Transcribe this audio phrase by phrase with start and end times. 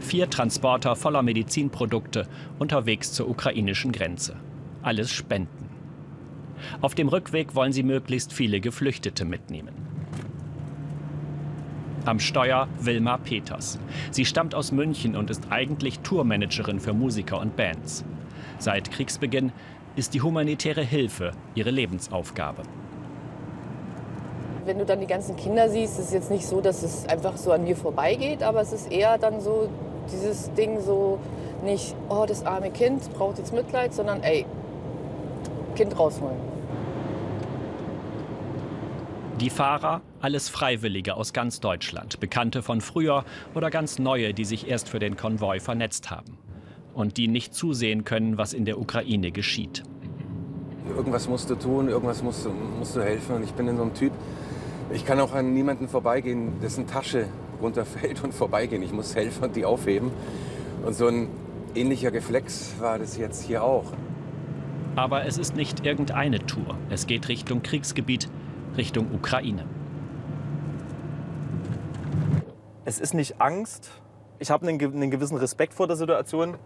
[0.00, 2.26] Vier Transporter voller Medizinprodukte
[2.58, 4.34] unterwegs zur ukrainischen Grenze.
[4.82, 5.68] Alles Spenden.
[6.80, 9.74] Auf dem Rückweg wollen sie möglichst viele Geflüchtete mitnehmen.
[12.06, 13.78] Am Steuer Wilma Peters.
[14.10, 18.04] Sie stammt aus München und ist eigentlich Tourmanagerin für Musiker und Bands.
[18.58, 19.52] Seit Kriegsbeginn
[19.96, 22.62] ist die humanitäre Hilfe ihre Lebensaufgabe.
[24.64, 27.36] Wenn du dann die ganzen Kinder siehst, ist es jetzt nicht so, dass es einfach
[27.36, 29.68] so an mir vorbeigeht, aber es ist eher dann so
[30.12, 31.18] dieses Ding so
[31.62, 34.46] nicht, oh, das arme Kind braucht jetzt Mitleid, sondern ey,
[35.74, 36.36] Kind rausholen.
[39.40, 44.68] Die Fahrer, alles Freiwillige aus ganz Deutschland, Bekannte von früher oder ganz neue, die sich
[44.68, 46.36] erst für den Konvoi vernetzt haben
[46.92, 49.82] und die nicht zusehen können, was in der Ukraine geschieht.
[50.94, 53.36] Irgendwas musst du tun, irgendwas musst du, musst du helfen.
[53.36, 54.12] Und ich bin in so einem Typ,
[54.92, 57.26] ich kann auch an niemanden vorbeigehen, dessen Tasche
[57.60, 58.82] runterfällt und vorbeigehen.
[58.82, 60.10] Ich muss helfen und die aufheben.
[60.84, 61.28] Und so ein
[61.74, 63.84] ähnlicher Reflex war das jetzt hier auch.
[64.96, 66.76] Aber es ist nicht irgendeine Tour.
[66.90, 68.28] Es geht Richtung Kriegsgebiet,
[68.76, 69.64] Richtung Ukraine.
[72.84, 73.90] Es ist nicht Angst.
[74.38, 76.56] Ich habe einen, einen gewissen Respekt vor der Situation,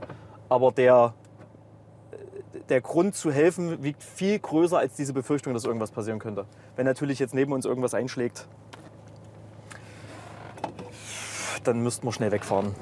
[0.49, 1.13] aber der,
[2.69, 6.47] der Grund zu helfen wiegt viel größer als diese Befürchtung, dass irgendwas passieren könnte.
[6.77, 8.49] Wenn natürlich jetzt neben uns irgendwas einschlägt,
[11.67, 12.75] dann müssten wir schnell wegfahren.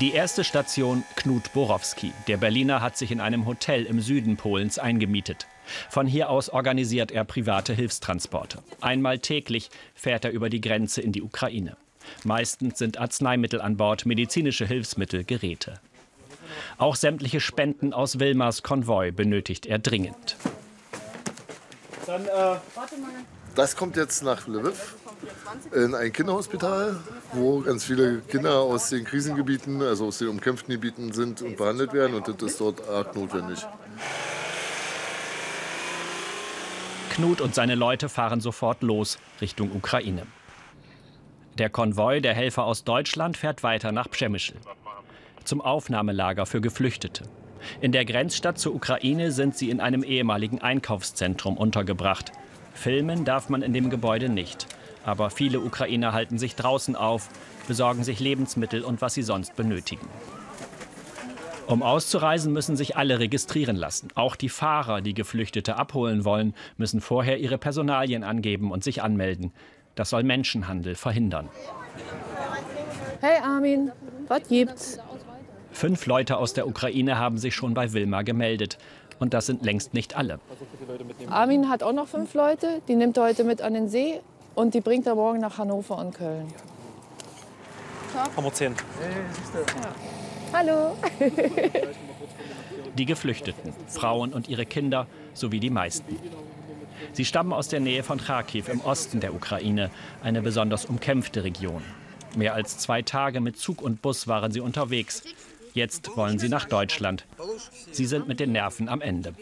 [0.00, 2.12] Die erste Station Knut Borowski.
[2.26, 5.46] Der Berliner hat sich in einem Hotel im Süden Polens eingemietet.
[5.90, 8.58] Von hier aus organisiert er private Hilfstransporte.
[8.80, 11.76] Einmal täglich fährt er über die Grenze in die Ukraine.
[12.24, 15.80] Meistens sind Arzneimittel an Bord, medizinische Hilfsmittel, Geräte.
[16.78, 20.36] Auch sämtliche Spenden aus Wilmers Konvoi benötigt er dringend.
[22.06, 22.56] Dann, äh,
[23.54, 24.94] das kommt jetzt nach Lviv
[25.72, 26.96] in ein Kinderhospital,
[27.32, 31.92] wo ganz viele Kinder aus den Krisengebieten, also aus den umkämpften Gebieten sind und behandelt
[31.92, 32.14] werden.
[32.14, 33.66] Und das ist dort arg notwendig.
[37.10, 40.26] Knut und seine Leute fahren sofort los Richtung Ukraine.
[41.58, 44.54] Der Konvoi der Helfer aus Deutschland fährt weiter nach Przemyschl,
[45.44, 47.24] zum Aufnahmelager für Geflüchtete.
[47.82, 52.32] In der Grenzstadt zur Ukraine sind sie in einem ehemaligen Einkaufszentrum untergebracht.
[52.74, 54.66] Filmen darf man in dem Gebäude nicht.
[55.04, 57.28] Aber viele Ukrainer halten sich draußen auf,
[57.66, 60.08] besorgen sich Lebensmittel und was sie sonst benötigen.
[61.66, 64.08] Um auszureisen, müssen sich alle registrieren lassen.
[64.14, 69.52] Auch die Fahrer, die Geflüchtete abholen wollen, müssen vorher ihre Personalien angeben und sich anmelden.
[69.94, 71.48] Das soll Menschenhandel verhindern.
[73.20, 73.92] Hey Armin,
[74.28, 74.98] was gibt's?
[75.70, 78.78] Fünf Leute aus der Ukraine haben sich schon bei Wilma gemeldet.
[79.22, 80.40] Und das sind längst nicht alle.
[81.30, 84.20] Armin hat auch noch fünf Leute, die nimmt er heute mit an den See
[84.56, 86.52] und die bringt er morgen nach Hannover und Köln.
[88.16, 88.74] Haben wir zehn.
[90.52, 90.96] Hallo.
[92.98, 96.16] Die Geflüchteten, Frauen und ihre Kinder sowie die meisten.
[97.12, 99.90] Sie stammen aus der Nähe von Kharkiv im Osten der Ukraine,
[100.24, 101.82] eine besonders umkämpfte Region.
[102.34, 105.22] Mehr als zwei Tage mit Zug und Bus waren sie unterwegs.
[105.74, 107.26] Jetzt wollen sie nach Deutschland.
[107.90, 109.34] Sie sind mit den Nerven am Ende.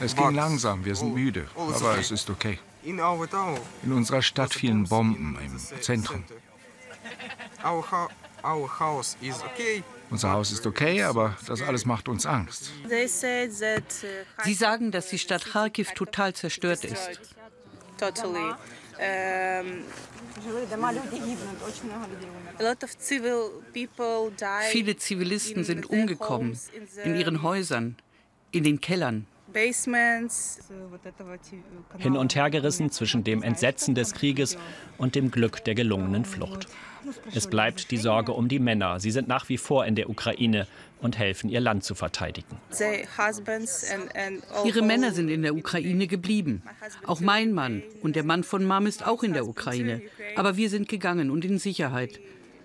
[0.00, 2.58] Es ging langsam, wir sind müde, aber es ist okay.
[2.84, 6.24] In unserer Stadt fielen Bomben im Zentrum.
[10.10, 12.70] Unser Haus ist okay, aber das alles macht uns Angst.
[14.44, 17.20] Sie sagen, dass die Stadt Kharkiv total zerstört ist.
[24.70, 26.58] Viele Zivilisten sind umgekommen
[27.04, 27.96] in ihren Häusern,
[28.50, 29.26] in den Kellern.
[31.98, 34.58] Hin und her gerissen zwischen dem Entsetzen des Krieges
[34.98, 36.68] und dem Glück der gelungenen Flucht.
[37.34, 39.00] Es bleibt die Sorge um die Männer.
[39.00, 40.66] Sie sind nach wie vor in der Ukraine
[41.00, 42.58] und helfen, ihr Land zu verteidigen.
[44.64, 46.62] Ihre Männer sind in der Ukraine geblieben.
[47.06, 50.02] Auch mein Mann und der Mann von Mom ist auch in der Ukraine.
[50.36, 52.20] Aber wir sind gegangen und in Sicherheit.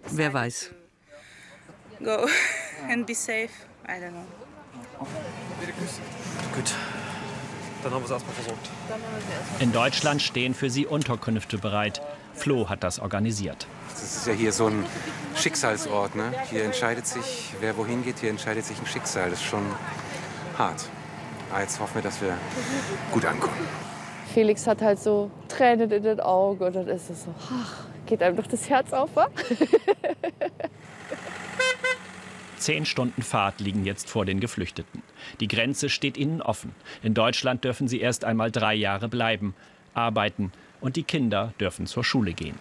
[0.09, 0.71] Wer weiß.
[2.03, 2.27] Go
[2.89, 3.49] and be safe.
[3.87, 4.25] I don't know.
[6.55, 6.73] Gut,
[7.83, 8.69] dann haben wir es erstmal versorgt.
[9.59, 12.01] In Deutschland stehen für sie Unterkünfte bereit.
[12.33, 13.67] Flo hat das organisiert.
[13.89, 14.85] Das ist ja hier so ein
[15.35, 16.15] Schicksalsort.
[16.15, 16.33] Ne?
[16.49, 19.29] Hier entscheidet sich, wer wohin geht, hier entscheidet sich ein Schicksal.
[19.29, 19.63] Das ist schon
[20.57, 20.85] hart.
[21.51, 22.37] Aber jetzt hoffen wir, dass wir
[23.11, 23.55] gut ankommen.
[24.33, 28.23] Felix hat halt so Tränen in den Augen und dann ist es so, ach, geht
[28.23, 29.27] einem doch das Herz auf, wa?
[32.63, 35.03] Zehn Stunden Fahrt liegen jetzt vor den Geflüchteten.
[35.41, 36.73] Die Grenze steht ihnen offen.
[37.01, 39.53] In Deutschland dürfen sie erst einmal drei Jahre bleiben,
[39.93, 42.57] arbeiten und die Kinder dürfen zur Schule gehen.